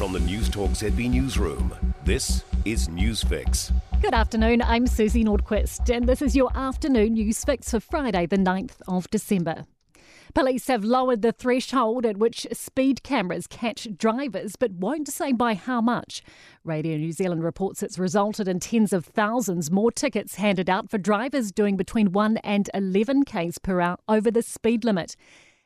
[0.00, 3.70] From the News Talk ZB Newsroom, this is Newsfix.
[4.00, 8.38] Good afternoon, I'm Susie Nordqvist, and this is your afternoon news fix for Friday, the
[8.38, 9.66] 9th of December.
[10.32, 15.52] Police have lowered the threshold at which speed cameras catch drivers, but won't say by
[15.52, 16.22] how much.
[16.64, 20.96] Radio New Zealand reports it's resulted in tens of thousands more tickets handed out for
[20.96, 25.14] drivers doing between 1 and 11 k's per hour over the speed limit.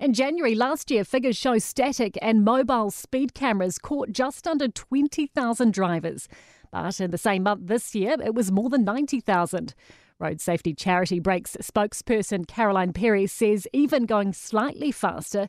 [0.00, 5.72] In January last year, figures show static and mobile speed cameras caught just under 20,000
[5.72, 6.28] drivers.
[6.70, 9.74] But in the same month this year, it was more than 90,000.
[10.20, 15.48] Road Safety Charity Brakes spokesperson Caroline Perry says even going slightly faster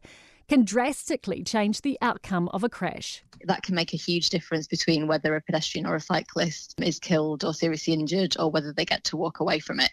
[0.49, 3.23] can drastically change the outcome of a crash.
[3.45, 7.45] That can make a huge difference between whether a pedestrian or a cyclist is killed
[7.45, 9.91] or seriously injured or whether they get to walk away from it.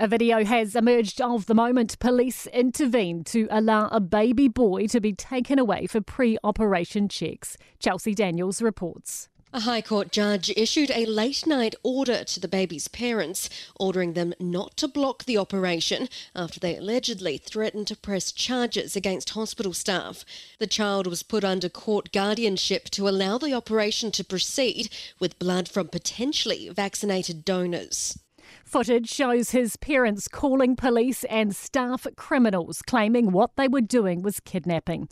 [0.00, 5.00] A video has emerged of the moment police intervened to allow a baby boy to
[5.00, 7.56] be taken away for pre operation checks.
[7.78, 9.28] Chelsea Daniels reports.
[9.50, 13.48] A High Court judge issued a late night order to the baby's parents,
[13.80, 19.30] ordering them not to block the operation after they allegedly threatened to press charges against
[19.30, 20.26] hospital staff.
[20.58, 25.66] The child was put under court guardianship to allow the operation to proceed with blood
[25.66, 28.18] from potentially vaccinated donors.
[28.66, 34.40] Footage shows his parents calling police and staff criminals, claiming what they were doing was
[34.40, 35.08] kidnapping.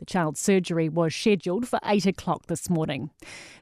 [0.00, 3.10] The child's surgery was scheduled for 8 o'clock this morning.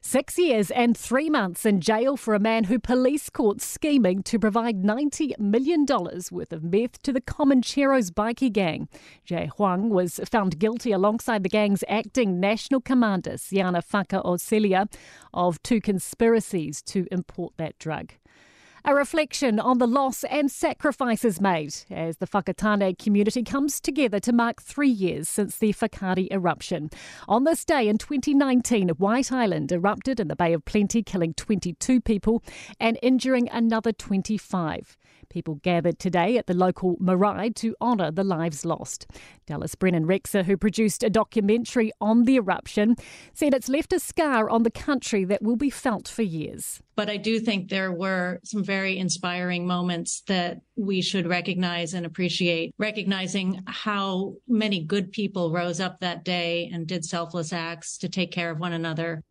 [0.01, 4.39] Six years and three months in jail for a man who police caught scheming to
[4.39, 5.85] provide $90 million
[6.31, 8.87] worth of meth to the Comancheros bikie gang.
[9.25, 14.89] Jay Huang was found guilty alongside the gang's acting national commander, Siaosi Fakaosilea,
[15.33, 18.13] of two conspiracies to import that drug.
[18.85, 24.31] A reflection on the loss and sacrifices made as the Whakatane community comes together to
[24.31, 26.89] mark three years since the Whakaari eruption.
[27.27, 31.99] On this day in 2019, White Island erupted in the Bay of Plenty, killing 22
[31.99, 32.41] people
[32.79, 34.97] and injuring another 25.
[35.29, 39.05] People gathered today at the local marae to honour the lives lost.
[39.45, 42.95] Dallas Brennan Rexer, who produced a documentary on the eruption,
[43.33, 46.81] said it's left a scar on the country that will be felt for years.
[46.95, 52.05] But I do think there were some very inspiring moments that we should recognize and
[52.05, 58.07] appreciate, recognizing how many good people rose up that day and did selfless acts to
[58.07, 59.23] take care of one another.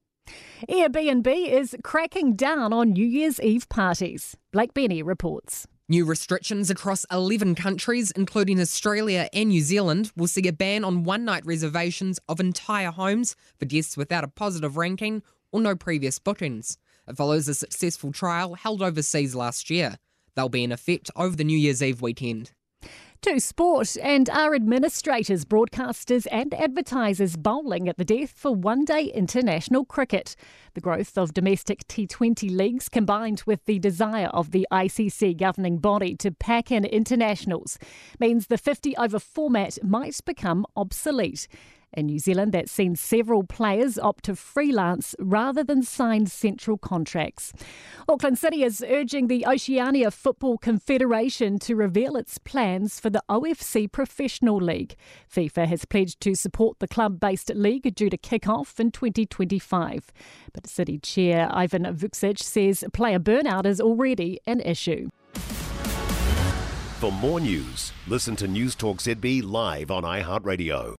[0.68, 4.36] Airbnb is cracking down on New Year's Eve parties.
[4.50, 5.68] Blake Benny reports.
[5.88, 11.04] New restrictions across 11 countries, including Australia and New Zealand, will see a ban on
[11.04, 15.22] one night reservations of entire homes for guests without a positive ranking
[15.52, 16.76] or no previous bookings.
[17.08, 19.96] It follows a successful trial held overseas last year.
[20.36, 22.52] They'll be in effect over the New Year's Eve weekend.
[23.22, 29.06] To sport, and our administrators, broadcasters, and advertisers bowling at the death for one day
[29.06, 30.36] international cricket?
[30.74, 36.14] The growth of domestic T20 leagues combined with the desire of the ICC governing body
[36.16, 37.76] to pack in internationals
[38.20, 41.48] means the 50 over format might become obsolete.
[41.94, 47.52] In New Zealand, that's seen several players opt to freelance rather than sign central contracts.
[48.08, 53.90] Auckland City is urging the Oceania Football Confederation to reveal its plans for the OFC
[53.90, 54.96] Professional League.
[55.34, 60.12] FIFA has pledged to support the club based league due to kick off in 2025.
[60.52, 65.08] But City Chair Ivan Vuksich says player burnout is already an issue.
[67.00, 70.96] For more news, listen to News Talk ZB live on iHeartRadio.